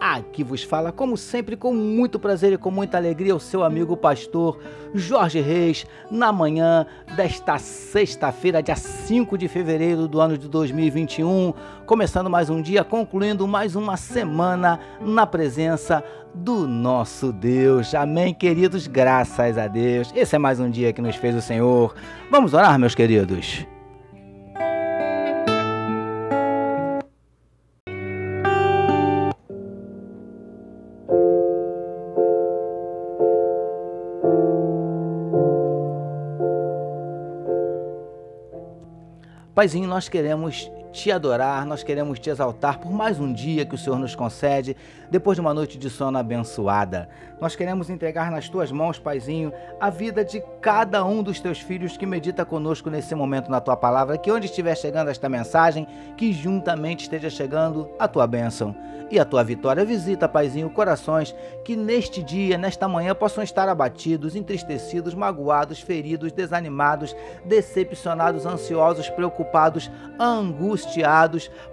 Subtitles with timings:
[0.00, 3.96] Aqui vos fala, como sempre, com muito prazer e com muita alegria, o seu amigo
[3.96, 4.58] pastor
[4.94, 6.86] Jorge Reis, na manhã
[7.16, 11.52] desta sexta-feira, dia 5 de fevereiro do ano de 2021,
[11.84, 17.92] começando mais um dia, concluindo mais uma semana na presença do nosso Deus.
[17.92, 20.12] Amém, queridos, graças a Deus.
[20.14, 21.94] Esse é mais um dia que nos fez o Senhor.
[22.30, 23.66] Vamos orar, meus queridos.
[39.58, 43.78] Paizinho, nós queremos te adorar, nós queremos te exaltar por mais um dia que o
[43.78, 44.76] Senhor nos concede,
[45.10, 47.08] depois de uma noite de sono abençoada.
[47.40, 51.96] Nós queremos entregar nas tuas mãos, Paizinho, a vida de cada um dos teus filhos
[51.96, 56.32] que medita conosco nesse momento na tua palavra, que onde estiver chegando esta mensagem, que
[56.32, 58.74] juntamente esteja chegando a tua bênção
[59.10, 59.84] e a tua vitória.
[59.84, 67.14] Visita, Paizinho, corações que neste dia, nesta manhã, possam estar abatidos, entristecidos, magoados, feridos, desanimados,
[67.44, 70.77] decepcionados, ansiosos, preocupados, angustiados.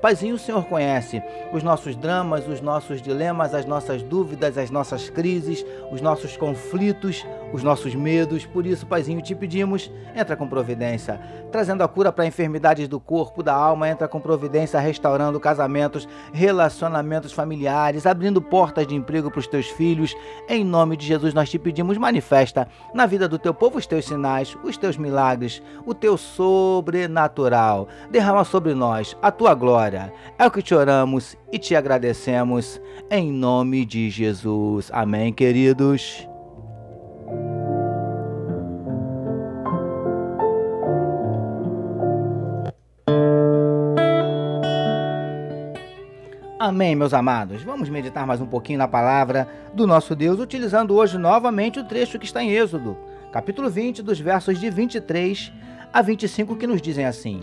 [0.02, 1.22] Paizinho, o Senhor conhece
[1.54, 7.26] os nossos dramas, os nossos dilemas, as nossas dúvidas, as nossas crises, os nossos conflitos,
[7.54, 8.46] os nossos medos.
[8.46, 11.20] Por isso, Paizinho, te pedimos, entra com providência,
[11.52, 17.32] trazendo a cura para enfermidades do corpo, da alma, entra com providência, restaurando casamentos, relacionamentos
[17.32, 20.16] familiares, abrindo portas de emprego para os teus filhos.
[20.48, 24.06] Em nome de Jesus, nós te pedimos, manifesta na vida do teu povo os teus
[24.06, 27.88] sinais, os teus milagres, o teu sobrenatural.
[28.10, 30.14] Derrama sobre nós a tua glória.
[30.38, 34.90] É o que te oramos e te agradecemos em nome de Jesus.
[34.94, 36.28] Amém, queridos.
[46.58, 47.62] Amém, meus amados.
[47.62, 52.18] Vamos meditar mais um pouquinho na palavra do nosso Deus, utilizando hoje novamente o trecho
[52.18, 52.98] que está em Êxodo,
[53.32, 55.54] capítulo 20, dos versos de 23
[55.94, 57.42] a 25, que nos dizem assim: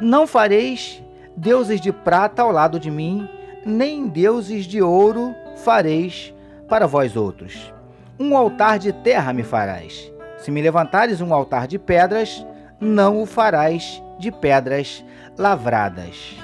[0.00, 1.02] Não fareis
[1.36, 3.28] deuses de prata ao lado de mim,
[3.64, 6.34] nem deuses de ouro fareis
[6.68, 7.72] para vós outros.
[8.18, 10.10] Um altar de terra me farás.
[10.38, 12.46] Se me levantares um altar de pedras,
[12.80, 15.04] não o farás de pedras
[15.36, 16.36] lavradas.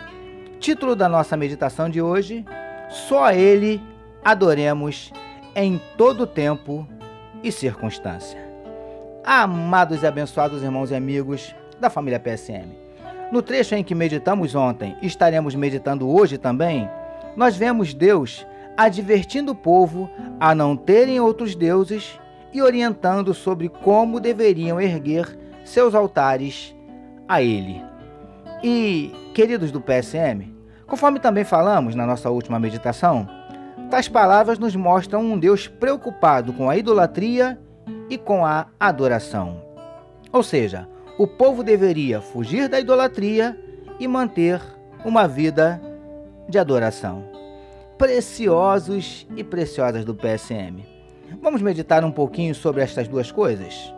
[0.61, 2.45] Título da nossa meditação de hoje:
[2.91, 3.83] Só Ele
[4.25, 5.13] adoremos
[5.55, 6.87] em todo tempo
[7.43, 8.39] e circunstância.
[9.25, 12.86] Amados e abençoados irmãos e amigos da família PSM,
[13.31, 16.89] no trecho em que meditamos ontem e estaremos meditando hoje também,
[17.37, 22.19] nós vemos Deus advertindo o povo a não terem outros deuses
[22.53, 26.75] e orientando sobre como deveriam erguer seus altares
[27.29, 27.83] a Ele.
[28.63, 30.55] E, queridos do PSM,
[30.87, 33.29] conforme também falamos na nossa última meditação,
[33.91, 37.59] tais palavras nos mostram um Deus preocupado com a idolatria
[38.09, 39.61] e com a adoração.
[40.33, 40.89] Ou seja,
[41.19, 43.59] o povo deveria fugir da idolatria
[43.99, 44.61] e manter
[45.05, 45.81] uma vida
[46.49, 47.25] de adoração.
[47.97, 50.85] Preciosos e preciosas do PSM.
[51.41, 53.93] Vamos meditar um pouquinho sobre estas duas coisas?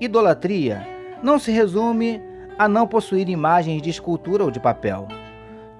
[0.00, 0.86] Idolatria
[1.22, 2.20] não se resume
[2.58, 5.06] a não possuir imagens de escultura ou de papel.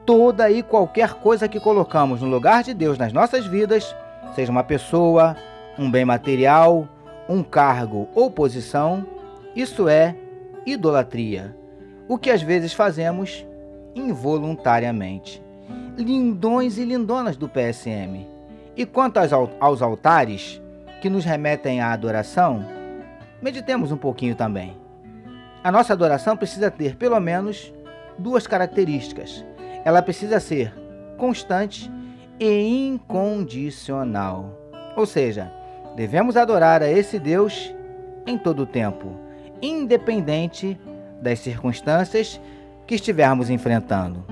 [0.07, 3.95] Toda e qualquer coisa que colocamos no lugar de Deus nas nossas vidas,
[4.35, 5.37] seja uma pessoa,
[5.77, 6.89] um bem material,
[7.29, 9.05] um cargo ou posição,
[9.55, 10.15] isso é
[10.67, 11.57] idolatria,
[12.09, 13.47] o que às vezes fazemos
[13.95, 15.43] involuntariamente.
[15.97, 18.27] Lindões e lindonas do PSM.
[18.77, 19.19] E quanto
[19.61, 20.61] aos, altares
[21.01, 22.65] que nos remetem à adoração,
[23.43, 24.77] meditemos um pouquinho também.
[25.63, 27.73] A nossa adoração precisa ter pelo menos
[28.19, 29.45] duas características.
[29.85, 30.73] Ela precisa ser
[31.17, 31.91] constante
[32.39, 34.59] e incondicional.
[34.97, 35.53] Ou seja,
[35.97, 37.75] devemos adorar a esse Deus
[38.27, 39.15] em todo o tempo,
[39.63, 40.79] independente
[41.21, 42.41] das circunstâncias
[42.87, 44.25] que estivermos enfrentando.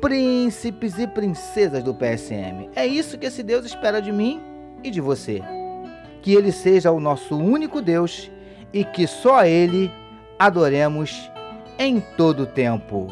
[0.00, 4.40] Príncipes e princesas do PSM, é isso que esse Deus espera de mim
[4.84, 5.42] e de você.
[6.22, 8.30] Que ele seja o nosso único Deus
[8.72, 9.90] e que só Ele
[10.38, 11.30] adoremos
[11.78, 13.06] em todo o tempo,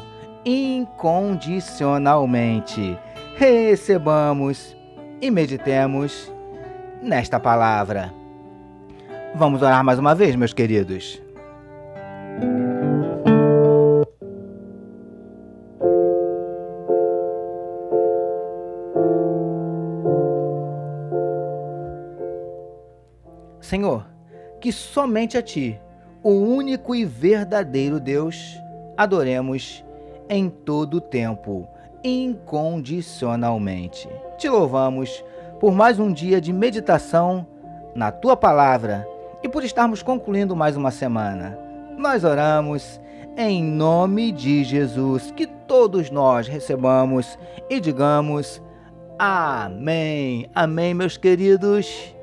[0.45, 2.99] incondicionalmente.
[3.37, 4.77] Recebamos
[5.21, 6.33] e meditemos
[7.03, 8.13] nesta palavra.
[9.35, 11.24] Vamos orar mais uma vez, meus queridos.
[24.61, 25.81] Que somente a Ti,
[26.23, 28.57] o único e verdadeiro Deus,
[28.97, 29.85] adoremos
[30.29, 31.67] em todo o tempo,
[32.03, 34.09] incondicionalmente.
[34.39, 35.25] Te louvamos
[35.59, 37.45] por mais um dia de meditação
[37.95, 39.07] na Tua palavra
[39.43, 41.59] e por estarmos concluindo mais uma semana.
[41.99, 43.01] Nós oramos
[43.37, 47.39] em nome de Jesus, que todos nós recebamos
[47.69, 48.63] e digamos
[49.19, 50.51] Amém.
[50.55, 52.14] Amém, meus queridos.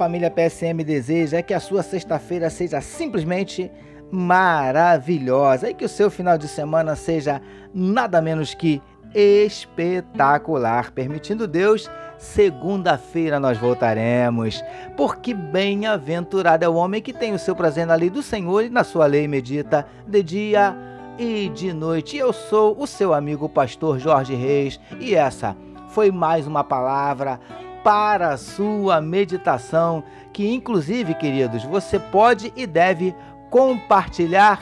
[0.00, 3.70] Família PSM deseja que a sua sexta-feira seja simplesmente
[4.10, 7.42] maravilhosa e que o seu final de semana seja
[7.74, 8.80] nada menos que
[9.14, 10.90] espetacular.
[10.92, 14.64] Permitindo Deus, segunda-feira nós voltaremos.
[14.96, 18.70] Porque bem-aventurado é o homem que tem o seu prazer na lei do Senhor e
[18.70, 20.74] na sua lei medita de dia
[21.18, 22.16] e de noite.
[22.16, 25.54] Eu sou o seu amigo pastor Jorge Reis e essa
[25.90, 27.38] foi mais uma palavra
[27.82, 33.14] para a sua meditação, que inclusive, queridos, você pode e deve
[33.50, 34.60] compartilhar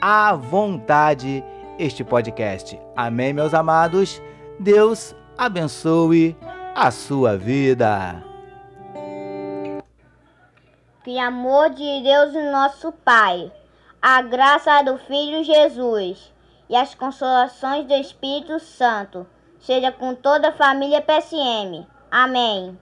[0.00, 1.44] à vontade
[1.78, 2.78] este podcast.
[2.96, 4.22] Amém, meus amados?
[4.58, 6.36] Deus abençoe
[6.74, 8.22] a sua vida.
[11.04, 13.50] Que amor de Deus, nosso Pai,
[14.02, 16.32] a graça do Filho Jesus
[16.68, 19.26] e as consolações do Espírito Santo
[19.58, 21.86] seja com toda a família PSM.
[22.10, 22.78] Amém.